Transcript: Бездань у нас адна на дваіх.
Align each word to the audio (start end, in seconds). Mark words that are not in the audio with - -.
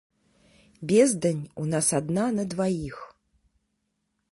Бездань 0.91 1.43
у 1.63 1.67
нас 1.75 1.87
адна 1.99 2.25
на 2.39 2.43
дваіх. 2.57 2.97